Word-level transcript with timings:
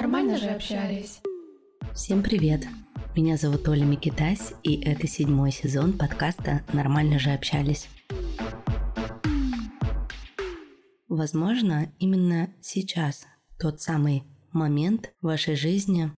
Нормально 0.00 0.38
же 0.38 0.46
общались. 0.46 1.20
Всем 1.94 2.22
привет! 2.22 2.66
Меня 3.14 3.36
зовут 3.36 3.68
Оля 3.68 3.84
Микитась, 3.84 4.54
и 4.62 4.80
это 4.80 5.06
седьмой 5.06 5.52
сезон 5.52 5.92
подкаста 5.92 6.64
«Нормально 6.72 7.18
же 7.18 7.32
общались». 7.32 7.86
Возможно, 11.06 11.92
именно 11.98 12.48
сейчас 12.62 13.26
тот 13.58 13.82
самый 13.82 14.22
момент 14.52 15.12
в 15.20 15.26
вашей 15.26 15.54
жизни, 15.54 16.10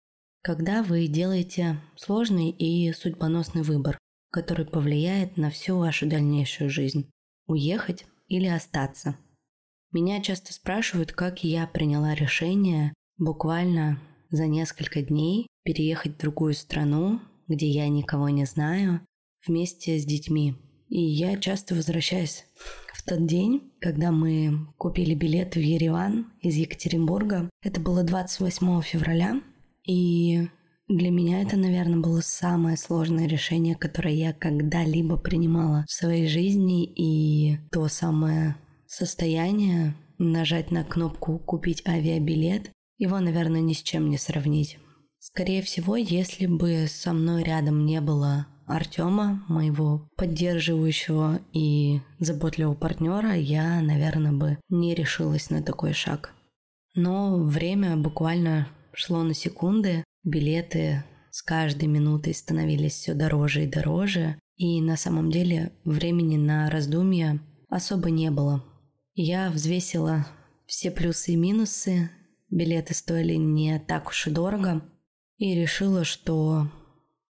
когда 0.43 0.85
вы 0.85 1.09
делаете 1.09 1.77
сложный 1.97 2.51
и 2.51 2.93
судьбоносный 2.93 3.63
выбор, 3.63 3.99
который 4.31 4.65
повлияет 4.65 5.37
на 5.37 5.51
всю 5.51 5.77
вашу 5.77 6.07
дальнейшую 6.07 6.71
жизнь– 6.71 7.11
уехать 7.49 8.07
или 8.29 8.47
остаться. 8.47 9.17
Меня 9.91 10.23
часто 10.23 10.53
спрашивают, 10.53 11.11
как 11.11 11.43
я 11.43 11.67
приняла 11.67 12.15
решение 12.15 12.93
буквально 13.23 14.01
за 14.31 14.47
несколько 14.47 15.03
дней 15.03 15.47
переехать 15.65 16.15
в 16.15 16.19
другую 16.19 16.55
страну, 16.55 17.21
где 17.49 17.69
я 17.69 17.89
никого 17.89 18.29
не 18.29 18.45
знаю, 18.45 19.01
вместе 19.47 19.99
с 19.99 20.05
детьми. 20.05 20.57
И 20.89 21.01
я 21.01 21.39
часто 21.39 21.75
возвращаюсь 21.75 22.45
в 22.93 23.03
тот 23.05 23.27
день, 23.27 23.73
когда 23.81 24.11
мы 24.11 24.67
купили 24.77 25.15
билет 25.15 25.55
в 25.55 25.61
Ереван 25.61 26.33
из 26.41 26.57
Екатеринбурга. 26.57 27.49
Это 27.63 27.81
было 27.81 28.03
28 28.03 28.83
февраля, 28.83 29.41
и 29.87 30.49
для 30.89 31.11
меня 31.11 31.43
это, 31.43 31.57
наверное, 31.57 32.01
было 32.01 32.21
самое 32.21 32.77
сложное 32.77 33.27
решение, 33.27 33.77
которое 33.77 34.15
я 34.15 34.33
когда-либо 34.33 35.17
принимала 35.17 35.85
в 35.89 35.93
своей 35.93 36.27
жизни, 36.27 36.85
и 36.85 37.59
то 37.71 37.89
самое 37.89 38.57
состояние 38.87 39.95
нажать 40.19 40.71
на 40.71 40.85
кнопку 40.85 41.39
«Купить 41.39 41.87
авиабилет» 41.87 42.71
его, 43.03 43.19
наверное, 43.19 43.61
ни 43.61 43.73
с 43.73 43.83
чем 43.83 44.11
не 44.11 44.17
сравнить. 44.17 44.79
Скорее 45.19 45.63
всего, 45.63 45.97
если 45.97 46.47
бы 46.47 46.87
со 46.89 47.13
мной 47.13 47.43
рядом 47.43 47.85
не 47.85 48.01
было 48.01 48.47
Артема, 48.67 49.45
моего 49.49 50.09
поддерживающего 50.17 51.41
и 51.53 52.01
заботливого 52.21 52.75
партнера, 52.75 53.35
я, 53.35 53.81
наверное, 53.81 54.33
бы 54.33 54.59
не 54.69 54.95
решилась 54.95 55.51
на 55.51 55.63
такой 55.65 55.95
шаг. 55.95 56.33
Но 56.95 57.39
время 57.39 57.97
буквально 57.97 58.69
шло 58.93 59.25
на 59.25 59.35
секунды, 59.35 60.05
билеты 60.23 61.03
с 61.31 61.43
каждой 61.43 61.89
минутой 61.89 62.35
становились 62.35 62.93
все 62.93 63.15
дороже 63.15 63.65
и 63.65 63.67
дороже, 63.67 64.39
и 64.57 64.81
на 64.81 64.97
самом 64.97 65.33
деле 65.33 65.73
времени 65.85 66.37
на 66.37 66.71
раздумья 66.71 67.41
особо 67.69 68.11
не 68.11 68.31
было. 68.31 68.65
Я 69.15 69.51
взвесила 69.51 70.25
все 70.67 70.93
плюсы 70.93 71.33
и 71.33 71.37
минусы, 71.37 72.11
билеты 72.53 72.95
стоили 72.95 73.35
не 73.35 73.81
так 73.81 74.09
уж 74.09 74.29
и 74.29 74.31
дорого, 74.31 74.83
и 75.39 75.55
решила, 75.55 76.05
что 76.05 76.69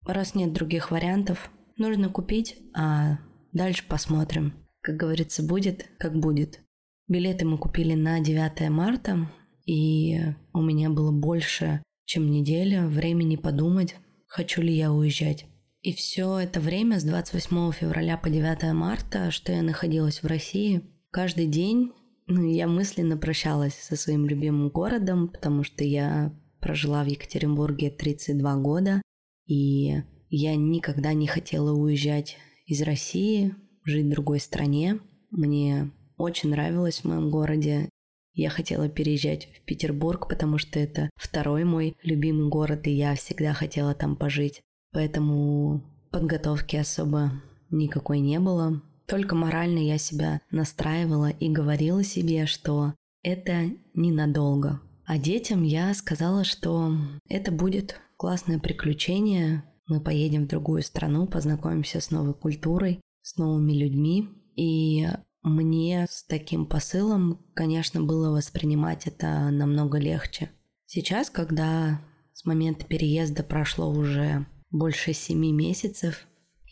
раз 0.05 0.33
нет 0.33 0.53
других 0.53 0.89
вариантов, 0.89 1.51
нужно 1.77 2.09
купить, 2.09 2.57
а 2.75 3.19
дальше 3.53 3.83
посмотрим. 3.87 4.53
Как 4.81 4.95
говорится, 4.95 5.43
будет, 5.43 5.85
как 5.99 6.17
будет. 6.17 6.61
Билеты 7.07 7.45
мы 7.45 7.57
купили 7.57 7.93
на 7.93 8.19
9 8.19 8.69
марта, 8.69 9.29
и 9.65 10.19
у 10.53 10.61
меня 10.61 10.89
было 10.89 11.11
больше, 11.11 11.83
чем 12.05 12.31
неделя 12.31 12.87
времени 12.87 13.35
подумать, 13.35 13.95
хочу 14.25 14.61
ли 14.61 14.73
я 14.73 14.91
уезжать. 14.91 15.45
И 15.81 15.93
все 15.93 16.39
это 16.39 16.59
время 16.59 16.99
с 16.99 17.03
28 17.03 17.71
февраля 17.73 18.17
по 18.17 18.29
9 18.29 18.73
марта, 18.73 19.31
что 19.31 19.51
я 19.51 19.61
находилась 19.61 20.23
в 20.23 20.27
России, 20.27 20.81
каждый 21.11 21.47
день 21.47 21.93
ну, 22.29 22.43
я 22.43 22.67
мысленно 22.67 23.17
прощалась 23.17 23.73
со 23.73 23.95
своим 23.95 24.27
любимым 24.27 24.69
городом, 24.69 25.29
потому 25.29 25.63
что 25.63 25.83
я 25.83 26.31
прожила 26.59 27.03
в 27.03 27.07
Екатеринбурге 27.07 27.89
32 27.89 28.55
года, 28.57 29.01
и 29.47 30.03
я 30.29 30.55
никогда 30.55 31.13
не 31.13 31.25
хотела 31.25 31.73
уезжать 31.73 32.37
из 32.67 32.83
России, 32.83 33.55
жить 33.83 34.05
в 34.05 34.09
другой 34.09 34.39
стране. 34.39 34.99
Мне 35.31 35.91
очень 36.17 36.51
нравилось 36.51 36.99
в 36.99 37.05
моем 37.05 37.31
городе. 37.31 37.89
Я 38.33 38.51
хотела 38.51 38.89
переезжать 38.89 39.49
в 39.57 39.65
Петербург, 39.65 40.29
потому 40.29 40.59
что 40.59 40.79
это 40.79 41.09
второй 41.15 41.63
мой 41.63 41.97
любимый 42.03 42.47
город, 42.47 42.85
и 42.85 42.91
я 42.91 43.15
всегда 43.15 43.53
хотела 43.53 43.95
там 43.95 44.15
пожить. 44.15 44.61
Поэтому 44.91 45.83
подготовки 46.11 46.75
особо 46.75 47.41
никакой 47.71 48.19
не 48.19 48.39
было. 48.39 48.83
Только 49.09 49.33
морально 49.33 49.79
я 49.79 49.97
себя 49.97 50.41
настраивала 50.51 51.31
и 51.31 51.49
говорила 51.49 52.03
себе, 52.03 52.45
что 52.45 52.93
это 53.23 53.71
ненадолго. 53.95 54.81
А 55.05 55.17
детям 55.17 55.63
я 55.63 55.91
сказала, 55.95 56.43
что 56.43 56.93
это 57.27 57.51
будет 57.51 57.99
классное 58.17 58.59
приключение. 58.59 59.63
Мы 59.87 59.99
поедем 59.99 60.43
в 60.45 60.47
другую 60.47 60.83
страну, 60.83 61.25
познакомимся 61.25 61.99
с 61.99 62.11
новой 62.11 62.35
культурой, 62.35 63.01
с 63.23 63.35
новыми 63.37 63.73
людьми. 63.73 64.29
И 64.55 65.07
мне 65.41 66.05
с 66.07 66.23
таким 66.23 66.67
посылом, 66.67 67.43
конечно, 67.55 68.03
было 68.03 68.29
воспринимать 68.29 69.07
это 69.07 69.49
намного 69.49 69.97
легче. 69.97 70.51
Сейчас, 70.85 71.31
когда 71.31 71.99
с 72.33 72.45
момента 72.45 72.85
переезда 72.85 73.41
прошло 73.41 73.89
уже 73.89 74.45
больше 74.69 75.13
семи 75.13 75.51
месяцев, 75.51 76.27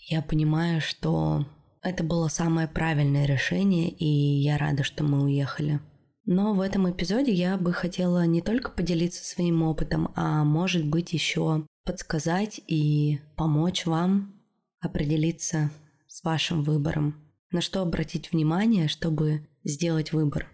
я 0.09 0.21
понимаю, 0.21 0.81
что 0.81 1.47
это 1.89 2.03
было 2.03 2.27
самое 2.27 2.67
правильное 2.67 3.25
решение, 3.25 3.89
и 3.89 4.05
я 4.05 4.57
рада, 4.57 4.83
что 4.83 5.03
мы 5.03 5.23
уехали. 5.23 5.79
Но 6.25 6.53
в 6.53 6.59
этом 6.59 6.91
эпизоде 6.91 7.31
я 7.31 7.57
бы 7.57 7.71
хотела 7.71 8.25
не 8.25 8.41
только 8.41 8.69
поделиться 8.69 9.23
своим 9.23 9.63
опытом, 9.63 10.11
а 10.15 10.43
может 10.43 10.85
быть 10.85 11.13
еще 11.13 11.65
подсказать 11.85 12.59
и 12.67 13.21
помочь 13.37 13.85
вам 13.85 14.35
определиться 14.81 15.71
с 16.07 16.23
вашим 16.23 16.63
выбором. 16.63 17.15
На 17.51 17.61
что 17.61 17.81
обратить 17.81 18.33
внимание, 18.33 18.89
чтобы 18.89 19.47
сделать 19.63 20.11
выбор. 20.11 20.47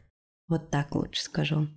Вот 0.48 0.70
так 0.70 0.94
лучше 0.94 1.24
скажу. 1.24 1.68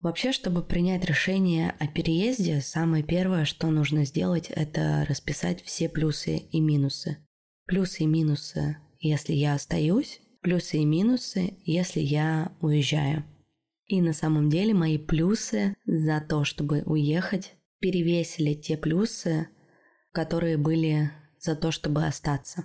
Вообще, 0.00 0.32
чтобы 0.32 0.62
принять 0.62 1.04
решение 1.04 1.74
о 1.78 1.86
переезде, 1.86 2.62
самое 2.62 3.02
первое, 3.02 3.44
что 3.44 3.66
нужно 3.68 4.06
сделать, 4.06 4.48
это 4.48 5.04
расписать 5.06 5.62
все 5.62 5.90
плюсы 5.90 6.36
и 6.38 6.60
минусы. 6.60 7.18
Плюсы 7.66 8.04
и 8.04 8.06
минусы 8.06 8.78
если 9.08 9.34
я 9.34 9.54
остаюсь, 9.54 10.20
плюсы 10.40 10.78
и 10.78 10.84
минусы, 10.84 11.54
если 11.64 12.00
я 12.00 12.52
уезжаю. 12.60 13.24
И 13.86 14.00
на 14.00 14.12
самом 14.12 14.48
деле 14.48 14.72
мои 14.72 14.98
плюсы 14.98 15.76
за 15.84 16.20
то, 16.26 16.44
чтобы 16.44 16.82
уехать, 16.86 17.54
перевесили 17.80 18.54
те 18.54 18.78
плюсы, 18.78 19.48
которые 20.12 20.56
были 20.56 21.10
за 21.38 21.54
то, 21.54 21.70
чтобы 21.70 22.06
остаться. 22.06 22.64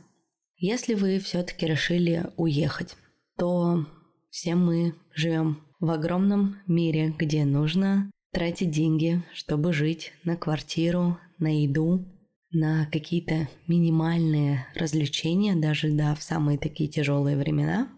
Если 0.55 0.93
вы 0.93 1.19
все-таки 1.19 1.65
решили 1.65 2.25
уехать, 2.37 2.95
то 3.37 3.85
все 4.29 4.55
мы 4.55 4.95
живем 5.13 5.61
в 5.79 5.89
огромном 5.89 6.57
мире, 6.67 7.13
где 7.17 7.43
нужно 7.43 8.11
тратить 8.31 8.71
деньги, 8.71 9.23
чтобы 9.33 9.73
жить 9.73 10.13
на 10.23 10.37
квартиру, 10.37 11.17
на 11.37 11.61
еду, 11.61 12.05
на 12.51 12.87
какие-то 12.91 13.47
минимальные 13.67 14.65
развлечения, 14.75 15.55
даже 15.55 15.91
да, 15.91 16.15
в 16.15 16.23
самые 16.23 16.57
такие 16.57 16.89
тяжелые 16.89 17.37
времена, 17.37 17.89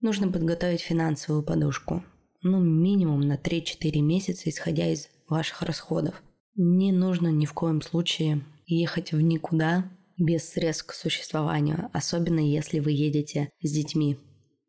нужно 0.00 0.30
подготовить 0.30 0.80
финансовую 0.80 1.42
подушку. 1.42 2.02
Ну, 2.42 2.60
минимум 2.60 3.20
на 3.20 3.36
3-4 3.36 4.00
месяца, 4.00 4.48
исходя 4.48 4.90
из 4.90 5.08
ваших 5.28 5.62
расходов. 5.62 6.22
Не 6.56 6.92
нужно 6.92 7.28
ни 7.28 7.46
в 7.46 7.52
коем 7.52 7.82
случае 7.82 8.44
ехать 8.66 9.12
в 9.12 9.20
никуда 9.20 9.90
без 10.18 10.48
средств 10.48 10.86
к 10.86 10.92
существованию, 10.92 11.88
особенно 11.92 12.40
если 12.40 12.80
вы 12.80 12.92
едете 12.92 13.50
с 13.62 13.72
детьми. 13.72 14.18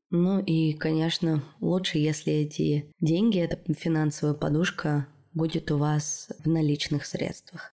Ну 0.09 0.39
и, 0.39 0.73
конечно, 0.73 1.43
лучше, 1.61 1.97
если 1.97 2.33
эти 2.33 2.91
деньги, 2.99 3.39
эта 3.39 3.57
финансовая 3.73 4.33
подушка 4.33 5.07
будет 5.33 5.71
у 5.71 5.77
вас 5.77 6.29
в 6.43 6.49
наличных 6.49 7.05
средствах. 7.05 7.73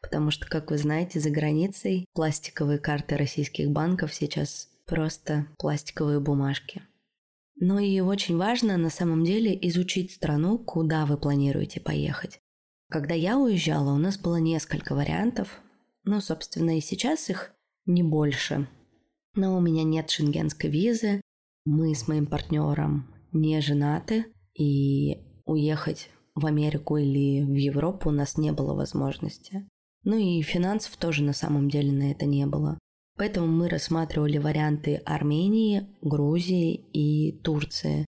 Потому 0.00 0.30
что, 0.30 0.46
как 0.46 0.70
вы 0.70 0.78
знаете, 0.78 1.20
за 1.20 1.30
границей 1.30 2.06
пластиковые 2.14 2.78
карты 2.78 3.16
российских 3.16 3.70
банков 3.70 4.14
сейчас 4.14 4.68
просто 4.86 5.46
пластиковые 5.58 6.20
бумажки. 6.20 6.82
Но 7.60 7.80
и 7.80 8.00
очень 8.00 8.36
важно 8.36 8.76
на 8.76 8.90
самом 8.90 9.24
деле 9.24 9.58
изучить 9.68 10.12
страну, 10.12 10.58
куда 10.58 11.06
вы 11.06 11.16
планируете 11.16 11.80
поехать. 11.80 12.40
Когда 12.88 13.14
я 13.14 13.38
уезжала, 13.38 13.92
у 13.92 13.98
нас 13.98 14.16
было 14.16 14.36
несколько 14.36 14.94
вариантов. 14.94 15.60
Ну, 16.04 16.20
собственно, 16.20 16.78
и 16.78 16.80
сейчас 16.80 17.28
их 17.28 17.52
не 17.84 18.02
больше. 18.02 18.68
Но 19.34 19.56
у 19.56 19.60
меня 19.60 19.82
нет 19.82 20.08
шенгенской 20.10 20.70
визы, 20.70 21.20
мы 21.64 21.94
с 21.94 22.08
моим 22.08 22.26
партнером 22.26 23.14
не 23.32 23.60
женаты, 23.60 24.26
и 24.54 25.18
уехать 25.44 26.10
в 26.34 26.46
Америку 26.46 26.96
или 26.96 27.42
в 27.42 27.54
Европу 27.54 28.08
у 28.08 28.12
нас 28.12 28.36
не 28.36 28.52
было 28.52 28.74
возможности. 28.74 29.68
Ну 30.08 30.16
и 30.16 30.40
финансов 30.40 30.96
тоже 30.96 31.22
на 31.22 31.34
самом 31.34 31.68
деле 31.68 31.92
на 31.92 32.10
это 32.10 32.24
не 32.24 32.46
было. 32.46 32.78
Поэтому 33.18 33.46
мы 33.46 33.68
рассматривали 33.68 34.38
варианты 34.38 35.02
Армении, 35.04 35.86
Грузии 36.00 36.76
и 36.94 37.32
Турции. 37.42 38.06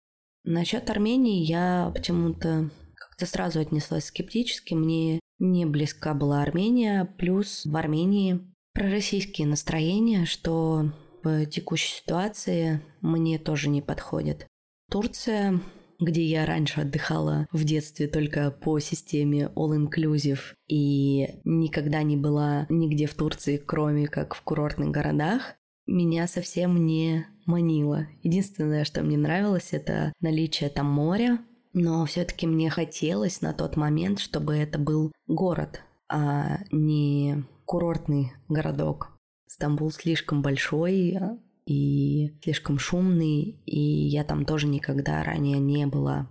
Насчет 0.43 0.89
Армении 0.89 1.45
я 1.45 1.93
почему-то 1.95 2.69
как-то 2.95 3.25
сразу 3.25 3.61
отнеслась 3.61 4.07
скептически. 4.07 4.73
Мне 4.73 5.21
не 5.39 5.65
близка 5.65 6.13
была 6.13 6.41
Армения, 6.41 7.05
плюс 7.17 7.65
в 7.65 7.77
Армении 7.77 8.41
пророссийские 8.73 9.47
настроения, 9.47 10.25
что 10.25 10.91
в 11.23 11.45
текущей 11.45 11.95
ситуации 11.95 12.81
мне 12.99 13.39
тоже 13.39 13.69
не 13.69 13.81
подходит. 13.81 14.47
Турция, 14.91 15.61
где 15.99 16.23
я 16.23 16.45
раньше 16.45 16.81
отдыхала 16.81 17.47
в 17.51 17.63
детстве 17.63 18.07
только 18.07 18.51
по 18.51 18.79
системе 18.79 19.51
all-inclusive 19.55 20.39
и 20.67 21.39
никогда 21.43 22.03
не 22.03 22.17
была 22.17 22.65
нигде 22.69 23.05
в 23.07 23.13
Турции, 23.13 23.57
кроме 23.57 24.07
как 24.07 24.35
в 24.35 24.41
курортных 24.41 24.89
городах, 24.89 25.55
меня 25.87 26.27
совсем 26.27 26.85
не 26.85 27.27
манило. 27.45 28.07
Единственное, 28.23 28.85
что 28.85 29.03
мне 29.03 29.17
нравилось, 29.17 29.69
это 29.71 30.13
наличие 30.19 30.69
там 30.69 30.87
моря, 30.87 31.39
но 31.73 32.05
все-таки 32.05 32.47
мне 32.47 32.69
хотелось 32.69 33.41
на 33.41 33.53
тот 33.53 33.75
момент, 33.75 34.19
чтобы 34.19 34.55
это 34.55 34.79
был 34.79 35.11
город, 35.27 35.81
а 36.09 36.59
не 36.71 37.45
курортный 37.65 38.33
городок. 38.47 39.11
Стамбул 39.47 39.91
слишком 39.91 40.41
большой 40.41 41.17
и 41.65 42.37
слишком 42.43 42.79
шумный, 42.79 43.59
и 43.65 43.79
я 43.79 44.23
там 44.23 44.45
тоже 44.45 44.67
никогда 44.67 45.23
ранее 45.23 45.59
не 45.59 45.85
была. 45.87 46.29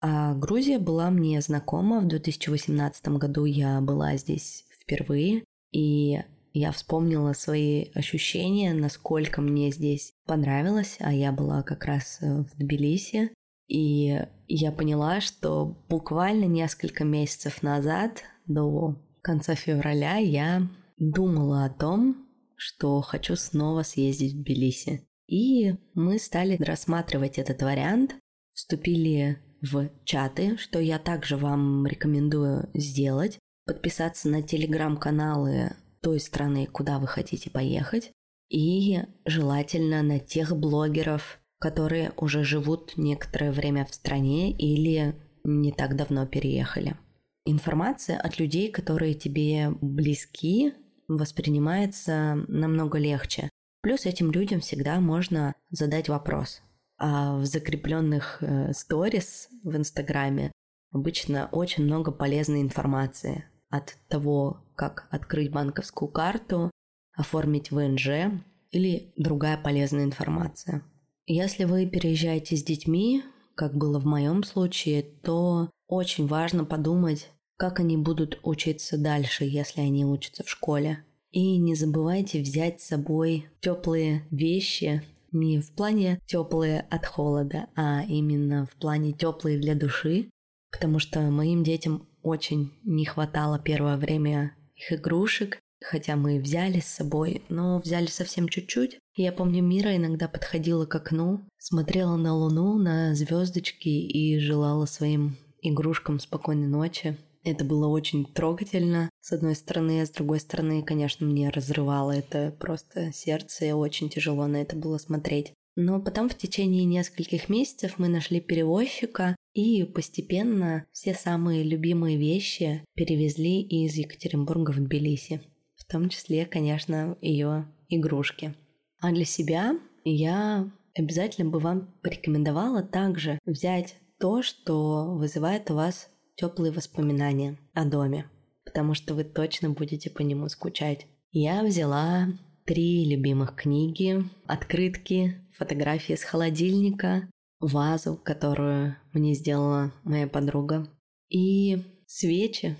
А 0.00 0.34
Грузия 0.34 0.78
была 0.78 1.10
мне 1.10 1.40
знакома. 1.40 2.00
В 2.00 2.08
2018 2.08 3.08
году 3.08 3.44
я 3.44 3.80
была 3.80 4.16
здесь 4.16 4.64
впервые, 4.80 5.44
и 5.70 6.20
я 6.54 6.72
вспомнила 6.72 7.32
свои 7.32 7.86
ощущения, 7.94 8.74
насколько 8.74 9.40
мне 9.40 9.70
здесь 9.70 10.12
понравилось, 10.26 10.96
а 11.00 11.12
я 11.12 11.32
была 11.32 11.62
как 11.62 11.84
раз 11.84 12.18
э, 12.20 12.42
в 12.42 12.56
Тбилиси. 12.58 13.32
И 13.68 14.20
я 14.48 14.72
поняла, 14.72 15.20
что 15.20 15.78
буквально 15.88 16.44
несколько 16.44 17.04
месяцев 17.04 17.62
назад, 17.62 18.24
до 18.46 18.96
конца 19.22 19.54
февраля, 19.54 20.16
я 20.16 20.68
думала 20.98 21.64
о 21.64 21.70
том, 21.70 22.21
что 22.62 23.00
хочу 23.00 23.34
снова 23.34 23.82
съездить 23.82 24.34
в 24.34 24.42
Тбилиси. 24.42 25.04
И 25.26 25.74
мы 25.94 26.20
стали 26.20 26.56
рассматривать 26.62 27.38
этот 27.38 27.60
вариант, 27.62 28.14
вступили 28.52 29.38
в 29.62 29.90
чаты, 30.04 30.56
что 30.58 30.78
я 30.78 31.00
также 31.00 31.36
вам 31.36 31.84
рекомендую 31.86 32.70
сделать, 32.72 33.40
подписаться 33.66 34.28
на 34.28 34.42
телеграм-каналы 34.42 35.72
той 36.02 36.20
страны, 36.20 36.66
куда 36.66 37.00
вы 37.00 37.08
хотите 37.08 37.50
поехать, 37.50 38.12
и 38.48 39.00
желательно 39.24 40.02
на 40.02 40.20
тех 40.20 40.56
блогеров, 40.56 41.40
которые 41.58 42.12
уже 42.16 42.44
живут 42.44 42.92
некоторое 42.96 43.50
время 43.50 43.84
в 43.86 43.92
стране 43.92 44.52
или 44.52 45.16
не 45.42 45.72
так 45.72 45.96
давно 45.96 46.26
переехали. 46.26 46.96
Информация 47.44 48.18
от 48.18 48.38
людей, 48.38 48.70
которые 48.70 49.14
тебе 49.14 49.70
близки, 49.80 50.74
воспринимается 51.08 52.44
намного 52.48 52.98
легче. 52.98 53.48
Плюс 53.82 54.06
этим 54.06 54.30
людям 54.30 54.60
всегда 54.60 55.00
можно 55.00 55.54
задать 55.70 56.08
вопрос. 56.08 56.62
А 56.98 57.36
в 57.36 57.46
закрепленных 57.46 58.38
э, 58.40 58.72
сторис 58.72 59.48
в 59.64 59.76
Инстаграме 59.76 60.52
обычно 60.92 61.48
очень 61.50 61.84
много 61.84 62.12
полезной 62.12 62.62
информации 62.62 63.46
от 63.70 63.96
того, 64.08 64.64
как 64.76 65.08
открыть 65.10 65.50
банковскую 65.50 66.10
карту, 66.10 66.70
оформить 67.16 67.70
ВНЖ 67.70 68.30
или 68.70 69.12
другая 69.16 69.56
полезная 69.56 70.04
информация. 70.04 70.82
Если 71.26 71.64
вы 71.64 71.86
переезжаете 71.86 72.56
с 72.56 72.62
детьми, 72.62 73.24
как 73.54 73.74
было 73.74 73.98
в 73.98 74.06
моем 74.06 74.44
случае, 74.44 75.02
то 75.02 75.70
очень 75.86 76.26
важно 76.26 76.64
подумать, 76.64 77.30
как 77.62 77.78
они 77.78 77.96
будут 77.96 78.40
учиться 78.42 78.98
дальше, 78.98 79.44
если 79.44 79.82
они 79.82 80.04
учатся 80.04 80.42
в 80.42 80.50
школе. 80.50 81.04
И 81.30 81.58
не 81.58 81.76
забывайте 81.76 82.40
взять 82.40 82.80
с 82.80 82.88
собой 82.88 83.46
теплые 83.60 84.26
вещи, 84.32 85.04
не 85.30 85.60
в 85.60 85.70
плане 85.70 86.18
теплые 86.26 86.80
от 86.90 87.06
холода, 87.06 87.68
а 87.76 88.02
именно 88.02 88.66
в 88.66 88.74
плане 88.80 89.12
теплые 89.12 89.60
для 89.60 89.76
души, 89.76 90.28
потому 90.72 90.98
что 90.98 91.20
моим 91.20 91.62
детям 91.62 92.08
очень 92.24 92.72
не 92.82 93.04
хватало 93.04 93.60
первое 93.60 93.96
время 93.96 94.56
их 94.74 94.92
игрушек, 94.94 95.60
хотя 95.84 96.16
мы 96.16 96.40
взяли 96.40 96.80
с 96.80 96.86
собой, 96.86 97.42
но 97.48 97.78
взяли 97.78 98.06
совсем 98.06 98.48
чуть-чуть. 98.48 98.98
Я 99.14 99.30
помню, 99.30 99.62
Мира 99.62 99.94
иногда 99.94 100.26
подходила 100.26 100.84
к 100.84 100.96
окну, 100.96 101.42
смотрела 101.58 102.16
на 102.16 102.34
луну, 102.34 102.76
на 102.76 103.14
звездочки 103.14 103.88
и 103.88 104.40
желала 104.40 104.86
своим 104.86 105.36
игрушкам 105.60 106.18
спокойной 106.18 106.66
ночи. 106.66 107.16
Это 107.44 107.64
было 107.64 107.88
очень 107.88 108.24
трогательно, 108.24 109.10
с 109.20 109.32
одной 109.32 109.56
стороны, 109.56 110.00
а 110.00 110.06
с 110.06 110.10
другой 110.10 110.38
стороны, 110.38 110.82
конечно, 110.82 111.26
мне 111.26 111.50
разрывало 111.50 112.12
это 112.12 112.54
просто 112.58 113.12
сердце, 113.12 113.66
и 113.66 113.72
очень 113.72 114.08
тяжело 114.08 114.46
на 114.46 114.62
это 114.62 114.76
было 114.76 114.98
смотреть. 114.98 115.52
Но 115.74 116.00
потом 116.00 116.28
в 116.28 116.36
течение 116.36 116.84
нескольких 116.84 117.48
месяцев 117.48 117.94
мы 117.98 118.08
нашли 118.08 118.40
перевозчика, 118.40 119.34
и 119.54 119.84
постепенно 119.84 120.86
все 120.92 121.14
самые 121.14 121.62
любимые 121.62 122.16
вещи 122.16 122.84
перевезли 122.94 123.60
из 123.60 123.94
Екатеринбурга 123.94 124.70
в 124.70 124.76
Тбилиси. 124.76 125.40
В 125.76 125.84
том 125.84 126.08
числе, 126.08 126.46
конечно, 126.46 127.18
ее 127.20 127.66
игрушки. 127.88 128.54
А 129.00 129.10
для 129.10 129.24
себя 129.24 129.78
я 130.04 130.70
обязательно 130.94 131.50
бы 131.50 131.58
вам 131.58 131.92
порекомендовала 132.02 132.82
также 132.82 133.38
взять 133.44 133.96
то, 134.20 134.42
что 134.42 135.14
вызывает 135.16 135.70
у 135.70 135.74
вас 135.74 136.08
теплые 136.42 136.72
воспоминания 136.72 137.56
о 137.72 137.84
доме, 137.84 138.28
потому 138.64 138.94
что 138.94 139.14
вы 139.14 139.22
точно 139.22 139.70
будете 139.70 140.10
по 140.10 140.22
нему 140.22 140.48
скучать. 140.48 141.06
Я 141.30 141.62
взяла 141.62 142.26
три 142.64 143.08
любимых 143.08 143.54
книги, 143.54 144.24
открытки, 144.46 145.36
фотографии 145.56 146.14
с 146.14 146.24
холодильника, 146.24 147.30
вазу, 147.60 148.16
которую 148.16 148.96
мне 149.12 149.34
сделала 149.34 149.92
моя 150.02 150.26
подруга, 150.26 150.88
и 151.28 151.84
свечи. 152.08 152.76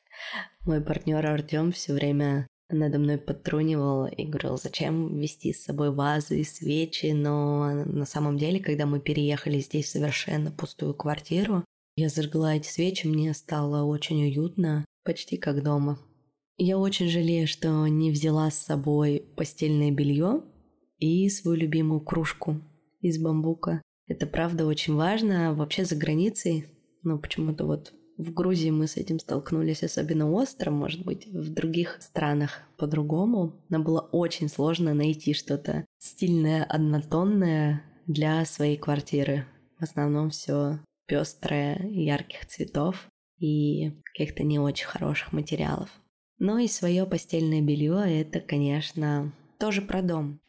Мой 0.64 0.80
партнер 0.80 1.26
Артем 1.26 1.72
все 1.72 1.94
время 1.94 2.46
надо 2.68 3.00
мной 3.00 3.18
подтрунивал 3.18 4.06
и 4.06 4.24
говорил, 4.24 4.58
зачем 4.58 5.18
вести 5.18 5.52
с 5.52 5.64
собой 5.64 5.92
вазы 5.92 6.38
и 6.38 6.44
свечи, 6.44 7.10
но 7.10 7.84
на 7.84 8.06
самом 8.06 8.38
деле, 8.38 8.60
когда 8.60 8.86
мы 8.86 9.00
переехали 9.00 9.58
здесь 9.58 9.86
в 9.86 9.90
совершенно 9.90 10.52
пустую 10.52 10.94
квартиру, 10.94 11.64
я 11.96 12.08
зажгла 12.08 12.56
эти 12.56 12.68
свечи, 12.68 13.06
мне 13.06 13.34
стало 13.34 13.84
очень 13.84 14.22
уютно, 14.22 14.84
почти 15.04 15.36
как 15.36 15.62
дома. 15.62 15.98
Я 16.56 16.78
очень 16.78 17.08
жалею, 17.08 17.46
что 17.46 17.86
не 17.86 18.10
взяла 18.10 18.50
с 18.50 18.58
собой 18.58 19.24
постельное 19.36 19.90
белье 19.90 20.42
и 20.98 21.28
свою 21.28 21.56
любимую 21.56 22.00
кружку 22.00 22.60
из 23.00 23.18
бамбука. 23.18 23.82
Это 24.06 24.26
правда 24.26 24.66
очень 24.66 24.94
важно. 24.94 25.54
Вообще 25.54 25.84
за 25.84 25.96
границей, 25.96 26.66
ну 27.02 27.18
почему-то 27.18 27.66
вот 27.66 27.92
в 28.18 28.32
Грузии 28.32 28.70
мы 28.70 28.86
с 28.86 28.96
этим 28.96 29.18
столкнулись 29.18 29.82
особенно 29.82 30.30
остро, 30.30 30.70
может 30.70 31.04
быть, 31.04 31.26
в 31.26 31.52
других 31.52 31.96
странах 32.00 32.60
по-другому. 32.76 33.64
Нам 33.68 33.82
было 33.82 34.00
очень 34.00 34.48
сложно 34.48 34.94
найти 34.94 35.34
что-то 35.34 35.84
стильное, 35.98 36.64
однотонное 36.64 37.82
для 38.06 38.44
своей 38.44 38.76
квартиры. 38.76 39.46
В 39.78 39.82
основном 39.82 40.30
все 40.30 40.78
пестрое, 41.12 41.78
ярких 41.90 42.46
цветов 42.46 43.06
и 43.38 43.90
каких-то 44.02 44.44
не 44.44 44.58
очень 44.58 44.86
хороших 44.86 45.34
материалов. 45.34 45.90
Но 46.38 46.58
и 46.58 46.66
свое 46.66 47.04
постельное 47.04 47.60
белье 47.60 48.22
это, 48.22 48.40
конечно, 48.40 49.30
тоже 49.58 49.82
про 49.82 50.00
дом. 50.00 50.40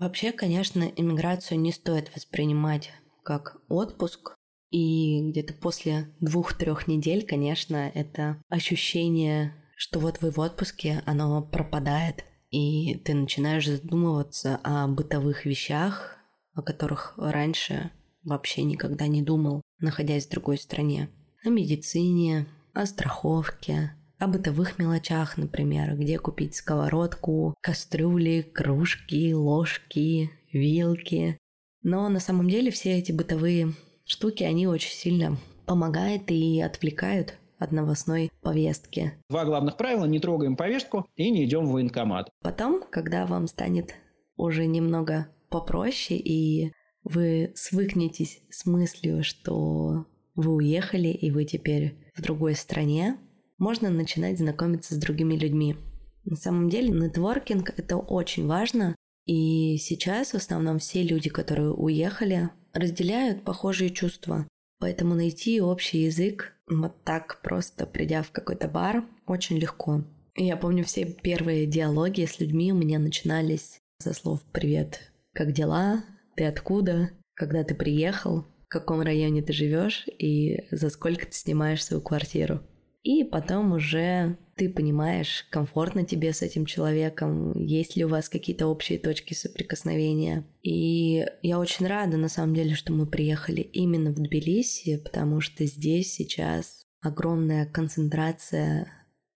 Вообще, 0.00 0.32
конечно, 0.32 0.82
иммиграцию 0.82 1.60
не 1.60 1.70
стоит 1.70 2.12
воспринимать 2.16 2.90
как 3.22 3.58
отпуск. 3.68 4.34
И 4.72 5.30
где-то 5.30 5.54
после 5.54 6.12
двух-трех 6.18 6.88
недель, 6.88 7.24
конечно, 7.24 7.88
это 7.94 8.42
ощущение, 8.48 9.54
что 9.76 10.00
вот 10.00 10.20
вы 10.22 10.32
в 10.32 10.40
отпуске, 10.40 11.04
оно 11.06 11.40
пропадает, 11.40 12.24
и 12.50 12.96
ты 12.96 13.14
начинаешь 13.14 13.68
задумываться 13.68 14.58
о 14.64 14.88
бытовых 14.88 15.46
вещах, 15.46 16.18
о 16.54 16.62
которых 16.62 17.14
раньше 17.16 17.90
вообще 18.22 18.62
никогда 18.62 19.06
не 19.06 19.22
думал, 19.22 19.62
находясь 19.78 20.26
в 20.26 20.30
другой 20.30 20.58
стране. 20.58 21.10
О 21.44 21.50
медицине, 21.50 22.46
о 22.72 22.86
страховке, 22.86 23.92
о 24.18 24.26
бытовых 24.26 24.78
мелочах, 24.78 25.36
например, 25.36 25.96
где 25.96 26.18
купить 26.18 26.54
сковородку, 26.54 27.54
кастрюли, 27.60 28.40
кружки, 28.42 29.34
ложки, 29.34 30.30
вилки. 30.52 31.38
Но 31.82 32.08
на 32.08 32.20
самом 32.20 32.48
деле 32.48 32.70
все 32.70 32.98
эти 32.98 33.12
бытовые 33.12 33.74
штуки, 34.04 34.42
они 34.42 34.66
очень 34.66 34.92
сильно 34.92 35.36
помогают 35.66 36.30
и 36.30 36.60
отвлекают 36.60 37.34
от 37.58 37.72
новостной 37.72 38.30
повестки. 38.42 39.12
Два 39.28 39.44
главных 39.44 39.76
правила– 39.76 40.04
не 40.06 40.20
трогаем 40.20 40.56
повестку 40.56 41.06
и 41.16 41.30
не 41.30 41.44
идем 41.44 41.66
в 41.66 41.72
военкомат. 41.72 42.30
Потом, 42.42 42.82
когда 42.90 43.26
вам 43.26 43.46
станет 43.46 43.94
уже 44.36 44.66
немного 44.66 45.28
попроще 45.54 46.18
и 46.18 46.72
вы 47.04 47.52
свыкнетесь 47.54 48.42
с 48.50 48.66
мыслью, 48.66 49.22
что 49.22 50.04
вы 50.34 50.52
уехали 50.52 51.06
и 51.06 51.30
вы 51.30 51.44
теперь 51.44 51.94
в 52.16 52.22
другой 52.22 52.56
стране, 52.56 53.18
можно 53.56 53.88
начинать 53.88 54.38
знакомиться 54.38 54.94
с 54.94 54.98
другими 54.98 55.36
людьми. 55.36 55.76
На 56.24 56.34
самом 56.34 56.68
деле, 56.68 56.88
нетворкинг— 56.88 57.72
это 57.76 57.96
очень 57.96 58.48
важно, 58.48 58.96
и 59.26 59.76
сейчас 59.76 60.32
в 60.32 60.34
основном 60.34 60.80
все 60.80 61.04
люди, 61.04 61.30
которые 61.30 61.70
уехали, 61.70 62.50
разделяют 62.72 63.44
похожие 63.44 63.90
чувства. 63.90 64.48
Поэтому 64.80 65.14
найти 65.14 65.60
общий 65.60 65.98
язык 65.98 66.56
вот 66.68 67.04
так 67.04 67.40
просто 67.42 67.86
придя 67.86 68.24
в 68.24 68.32
какой-то 68.32 68.66
бар 68.66 69.04
очень 69.28 69.58
легко. 69.58 70.02
Я 70.34 70.56
помню 70.56 70.82
все 70.84 71.04
первые 71.04 71.66
диалоги 71.66 72.24
с 72.24 72.40
людьми 72.40 72.72
у 72.72 72.76
меня 72.76 72.98
начинались 72.98 73.78
со 74.00 74.12
слов 74.12 74.42
«Привет, 74.50 75.13
как 75.34 75.52
дела? 75.52 76.04
Ты 76.36 76.44
откуда? 76.44 77.10
Когда 77.34 77.64
ты 77.64 77.74
приехал? 77.74 78.46
В 78.64 78.68
каком 78.68 79.02
районе 79.02 79.42
ты 79.42 79.52
живешь? 79.52 80.06
И 80.18 80.66
за 80.70 80.90
сколько 80.90 81.26
ты 81.26 81.32
снимаешь 81.32 81.84
свою 81.84 82.02
квартиру?» 82.02 82.60
И 83.04 83.22
потом 83.22 83.72
уже 83.72 84.38
ты 84.56 84.70
понимаешь, 84.70 85.46
комфортно 85.50 86.06
тебе 86.06 86.32
с 86.32 86.40
этим 86.40 86.64
человеком, 86.64 87.52
есть 87.62 87.96
ли 87.96 88.04
у 88.04 88.08
вас 88.08 88.30
какие-то 88.30 88.66
общие 88.66 88.98
точки 88.98 89.34
соприкосновения. 89.34 90.44
И 90.62 91.26
я 91.42 91.58
очень 91.58 91.86
рада, 91.86 92.16
на 92.16 92.28
самом 92.28 92.54
деле, 92.54 92.74
что 92.74 92.94
мы 92.94 93.06
приехали 93.06 93.60
именно 93.60 94.10
в 94.10 94.14
Тбилиси, 94.14 94.96
потому 94.96 95.42
что 95.42 95.66
здесь 95.66 96.14
сейчас 96.14 96.86
огромная 97.02 97.66
концентрация 97.66 98.88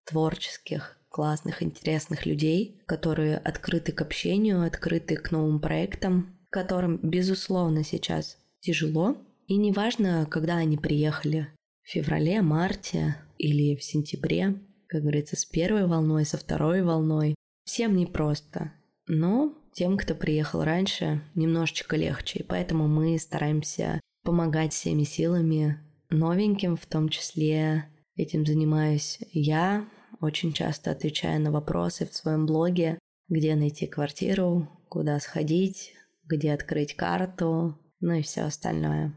творческих, 0.07 0.99
классных, 1.19 1.65
интересных 1.65 2.27
людей, 2.27 2.81
которые 2.87 3.39
открыты 3.39 3.91
к 3.91 4.01
общению, 4.03 4.65
открыты 4.65 5.17
к 5.17 5.33
новым 5.33 5.59
проектам, 5.59 6.39
которым, 6.49 7.01
безусловно, 7.03 7.83
сейчас 7.83 8.39
тяжело. 8.61 9.17
И 9.49 9.57
неважно, 9.57 10.29
когда 10.31 10.59
они 10.59 10.77
приехали, 10.77 11.49
в 11.83 11.91
феврале, 11.91 12.41
марте, 12.41 13.17
или 13.37 13.75
в 13.75 13.83
сентябре, 13.83 14.61
как 14.87 15.03
говорится, 15.03 15.35
с 15.35 15.45
первой 15.45 15.89
волной, 15.89 16.25
со 16.25 16.39
второй 16.39 16.83
волной. 16.83 17.35
Всем 17.65 17.97
непросто, 17.97 18.71
но 19.09 19.59
тем, 19.73 19.97
кто 19.97 20.15
приехал 20.15 20.63
раньше, 20.63 21.21
немножечко 21.35 21.97
легче, 21.97 22.39
и 22.39 22.43
поэтому 22.45 22.87
мы 22.87 23.19
стараемся 23.19 24.01
помогать 24.23 24.73
всеми 24.73 25.03
силами 25.03 25.81
новеньким, 26.11 26.77
в 26.77 26.87
том 26.87 27.09
числе 27.09 27.87
этим 28.15 28.47
занимаюсь 28.47 29.19
я, 29.33 29.85
очень 30.21 30.53
часто 30.53 30.91
отвечаю 30.91 31.41
на 31.41 31.51
вопросы 31.51 32.07
в 32.07 32.15
своем 32.15 32.47
блоге, 32.47 32.99
где 33.29 33.55
найти 33.55 33.87
квартиру, 33.87 34.69
куда 34.89 35.21
сходить, 35.21 35.95
где 36.25 36.53
открыть 36.53 36.95
карту, 36.95 37.79
ну 38.01 38.15
и 38.15 38.23
все 38.23 38.43
остальное. 38.43 39.15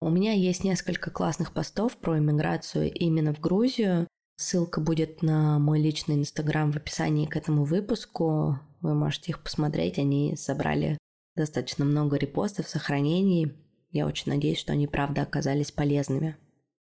У 0.00 0.10
меня 0.10 0.32
есть 0.32 0.64
несколько 0.64 1.10
классных 1.10 1.52
постов 1.52 1.96
про 1.96 2.18
иммиграцию 2.18 2.92
именно 2.92 3.32
в 3.32 3.40
Грузию. 3.40 4.06
Ссылка 4.36 4.80
будет 4.80 5.22
на 5.22 5.58
мой 5.58 5.80
личный 5.80 6.16
инстаграм 6.16 6.70
в 6.72 6.76
описании 6.76 7.26
к 7.26 7.36
этому 7.36 7.64
выпуску. 7.64 8.58
Вы 8.80 8.94
можете 8.94 9.30
их 9.30 9.42
посмотреть. 9.42 9.98
Они 9.98 10.36
собрали 10.36 10.98
достаточно 11.36 11.84
много 11.84 12.16
репостов, 12.16 12.68
сохранений. 12.68 13.54
Я 13.92 14.06
очень 14.06 14.32
надеюсь, 14.32 14.58
что 14.58 14.72
они 14.72 14.86
правда 14.86 15.22
оказались 15.22 15.72
полезными. 15.72 16.36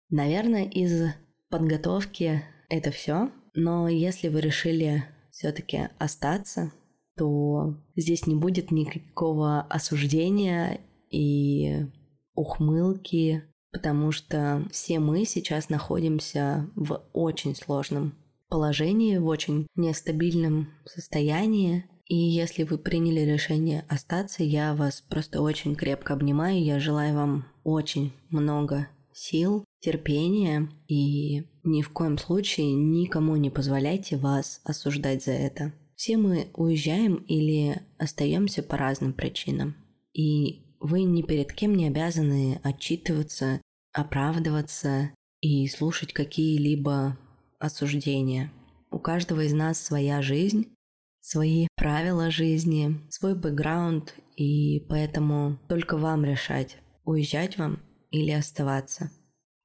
Наверное, 0.10 0.66
из 0.66 1.14
подготовки 1.50 2.44
это 2.70 2.92
все. 2.92 3.32
Но 3.54 3.88
если 3.88 4.28
вы 4.30 4.42
решили 4.42 5.06
все-таки 5.32 5.90
остаться, 6.00 6.72
то 7.16 7.76
здесь 7.96 8.26
не 8.28 8.36
будет 8.36 8.72
никакого 8.72 9.62
осуждения 9.62 10.80
и 11.12 11.86
ухмылки, 12.34 13.44
потому 13.72 14.12
что 14.12 14.68
все 14.72 15.00
мы 15.00 15.26
сейчас 15.26 15.70
находимся 15.70 16.70
в 16.76 17.04
очень 17.14 17.56
сложном 17.56 18.16
положении, 18.50 19.18
в 19.18 19.28
очень 19.28 19.68
нестабильном 19.76 20.70
состоянии. 20.86 21.86
И 22.06 22.16
если 22.16 22.64
вы 22.64 22.78
приняли 22.78 23.22
решение 23.22 23.86
остаться, 23.88 24.44
я 24.44 24.76
вас 24.76 25.02
просто 25.02 25.42
очень 25.42 25.76
крепко 25.76 26.14
обнимаю. 26.14 26.64
Я 26.64 26.80
желаю 26.80 27.16
вам 27.16 27.46
очень 27.64 28.14
много 28.30 28.88
сил, 29.14 29.66
терпения 29.80 30.70
и 30.88 31.46
ни 31.64 31.82
в 31.82 31.90
коем 31.90 32.18
случае 32.18 32.74
никому 32.74 33.36
не 33.36 33.50
позволяйте 33.50 34.18
вас 34.18 34.62
осуждать 34.64 35.24
за 35.24 35.32
это. 35.32 35.74
Все 35.96 36.18
мы 36.18 36.48
уезжаем 36.54 37.16
или 37.16 37.82
остаемся 37.98 38.64
по 38.64 38.78
разным 38.78 39.14
причинам. 39.14 39.76
И 40.14 40.64
вы 40.80 41.04
ни 41.04 41.22
перед 41.22 41.54
кем 41.54 41.76
не 41.76 41.88
обязаны 41.88 42.60
отчитываться, 42.64 43.62
оправдываться 43.94 45.12
и 45.40 45.68
слушать 45.68 46.14
какие-либо 46.14 47.18
осуждения. 47.60 48.52
У 48.92 49.00
каждого 49.00 49.42
из 49.42 49.54
нас 49.54 49.82
своя 49.82 50.22
жизнь, 50.22 50.74
свои 51.22 51.68
правила 51.76 52.30
жизни, 52.32 53.00
свой 53.10 53.36
бэкграунд, 53.36 54.16
и 54.36 54.86
поэтому 54.90 55.58
только 55.70 55.98
вам 55.98 56.26
решать, 56.26 56.78
уезжать 57.06 57.58
вам 57.58 57.80
или 58.14 58.32
оставаться. 58.32 59.12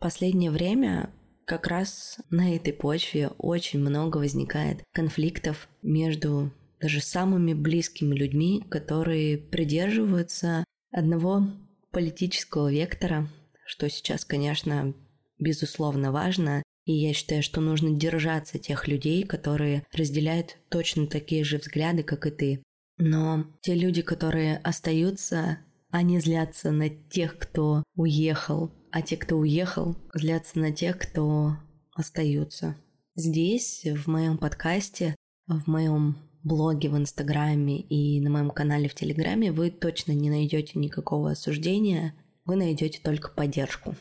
Последнее 0.01 0.51
время 0.51 1.13
как 1.45 1.67
раз 1.67 2.19
на 2.31 2.57
этой 2.57 2.73
почве 2.73 3.29
очень 3.39 3.79
много 3.79 4.17
возникает 4.19 4.83
конфликтов 4.93 5.69
между 5.83 6.53
даже 6.81 7.01
самыми 7.01 7.53
близкими 7.53 8.15
людьми, 8.15 8.65
которые 8.71 9.39
придерживаются 9.39 10.65
одного 10.91 11.47
политического 11.91 12.73
вектора, 12.73 13.29
что 13.67 13.89
сейчас, 13.91 14.25
конечно, 14.25 14.95
безусловно 15.39 16.11
важно, 16.11 16.63
и 16.85 16.93
я 16.93 17.13
считаю, 17.13 17.43
что 17.43 17.61
нужно 17.61 17.91
держаться 17.91 18.59
тех 18.59 18.89
людей, 18.89 19.25
которые 19.25 19.85
разделяют 19.93 20.57
точно 20.71 21.07
такие 21.07 21.45
же 21.45 21.59
взгляды, 21.59 22.03
как 22.03 22.27
и 22.27 22.31
ты. 22.31 22.63
Но 22.97 23.47
те 23.61 23.75
люди, 23.75 24.01
которые 24.03 24.57
остаются, 24.59 25.59
они 25.91 26.21
злятся 26.21 26.71
на 26.71 26.89
тех, 26.89 27.39
кто 27.39 27.83
уехал, 27.95 28.73
а 28.91 29.03
те, 29.03 29.17
кто 29.17 29.37
уехал, 29.37 29.97
злятся 30.15 30.59
на 30.59 30.73
тех, 30.73 30.99
кто 30.99 31.57
остаются. 31.95 32.77
Здесь, 33.15 33.85
в 33.85 34.07
моем 34.07 34.39
подкасте, 34.39 35.17
в 35.47 35.67
моем 35.67 36.17
блоге 36.45 36.89
в 36.89 36.97
Инстаграме 36.97 37.81
и 37.81 38.21
на 38.21 38.31
моем 38.31 38.51
канале 38.51 38.89
в 38.89 38.95
Телеграме 38.95 39.51
вы 39.53 39.71
точно 39.71 40.13
не 40.13 40.31
найдете 40.31 40.79
никакого 40.79 41.33
осуждения, 41.33 42.15
вы 42.45 42.57
найдете 42.57 43.01
только 43.03 43.31
поддержку. 43.31 43.97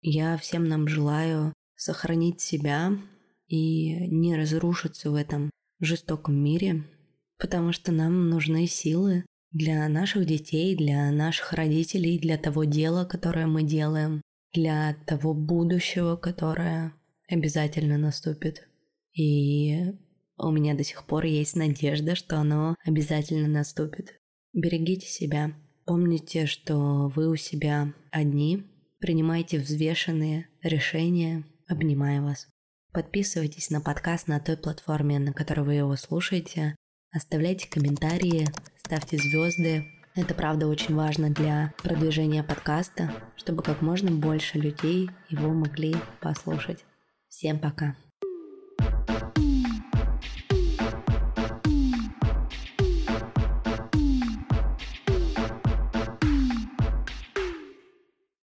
Я 0.00 0.36
всем 0.36 0.64
нам 0.64 0.88
желаю 0.88 1.52
сохранить 1.76 2.40
себя 2.40 2.92
и 3.46 4.06
не 4.08 4.36
разрушиться 4.36 5.10
в 5.10 5.14
этом 5.14 5.50
жестоком 5.80 6.34
мире, 6.34 6.84
потому 7.38 7.72
что 7.72 7.92
нам 7.92 8.30
нужны 8.30 8.66
силы 8.66 9.24
для 9.52 9.88
наших 9.88 10.26
детей, 10.26 10.74
для 10.76 11.10
наших 11.10 11.52
родителей, 11.52 12.18
для 12.18 12.38
того 12.38 12.64
дела, 12.64 13.04
которое 13.04 13.46
мы 13.46 13.62
делаем, 13.62 14.22
для 14.52 14.96
того 15.06 15.34
будущего, 15.34 16.16
которое 16.16 16.92
обязательно 17.28 17.98
наступит. 17.98 18.68
И 19.14 19.92
у 20.38 20.50
меня 20.50 20.74
до 20.74 20.84
сих 20.84 21.06
пор 21.06 21.24
есть 21.24 21.56
надежда, 21.56 22.14
что 22.14 22.38
оно 22.38 22.74
обязательно 22.84 23.48
наступит. 23.48 24.14
Берегите 24.52 25.06
себя. 25.06 25.52
Помните, 25.84 26.46
что 26.46 27.08
вы 27.14 27.28
у 27.28 27.36
себя 27.36 27.94
одни. 28.10 28.64
Принимайте 29.00 29.58
взвешенные 29.58 30.48
решения. 30.62 31.44
Обнимаю 31.68 32.24
вас. 32.24 32.48
Подписывайтесь 32.92 33.70
на 33.70 33.80
подкаст 33.80 34.28
на 34.28 34.38
той 34.38 34.56
платформе, 34.56 35.18
на 35.18 35.32
которой 35.32 35.64
вы 35.64 35.74
его 35.74 35.96
слушаете. 35.96 36.76
Оставляйте 37.14 37.68
комментарии, 37.68 38.48
ставьте 38.78 39.18
звезды. 39.18 39.84
Это 40.14 40.34
правда 40.34 40.66
очень 40.66 40.94
важно 40.94 41.28
для 41.28 41.74
продвижения 41.82 42.42
подкаста, 42.42 43.12
чтобы 43.36 43.62
как 43.62 43.82
можно 43.82 44.10
больше 44.10 44.56
людей 44.56 45.10
его 45.28 45.50
могли 45.50 45.94
послушать. 46.22 46.86
Всем 47.28 47.58
пока. 47.58 47.96